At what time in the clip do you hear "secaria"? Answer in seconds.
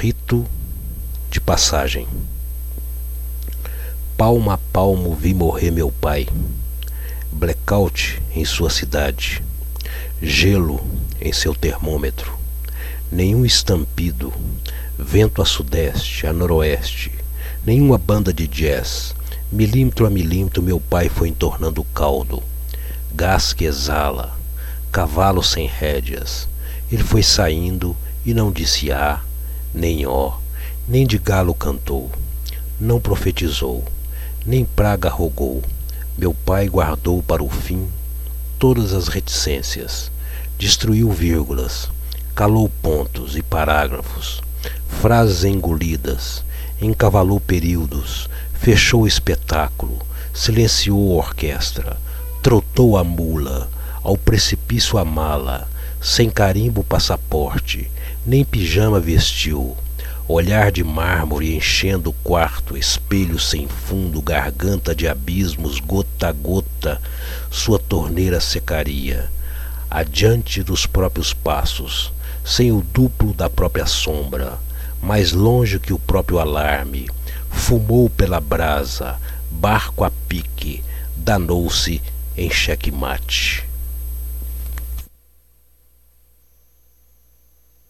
68.40-69.30